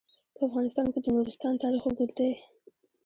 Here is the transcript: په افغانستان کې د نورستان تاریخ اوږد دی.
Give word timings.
په 0.35 0.41
افغانستان 0.47 0.85
کې 0.93 0.99
د 1.03 1.07
نورستان 1.15 1.53
تاریخ 1.63 1.83
اوږد 1.85 2.11
دی. 2.17 2.31